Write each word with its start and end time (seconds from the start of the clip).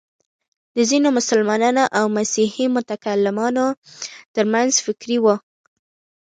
د 0.75 0.77
ځینو 0.89 1.07
مسلمانو 1.17 1.83
او 1.97 2.05
مسیحي 2.17 2.65
متکلمانو 2.75 3.67
تر 4.35 4.45
منځ 4.53 4.71
فکري 4.85 5.17
وه. 5.23 5.35